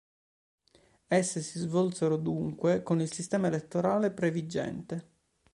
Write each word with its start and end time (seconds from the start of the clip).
Esse 1.07 1.41
si 1.43 1.59
svolsero 1.59 2.17
dunque 2.17 2.81
con 2.81 3.01
il 3.01 3.13
sistema 3.13 3.45
elettorale 3.49 4.09
previgente. 4.09 5.09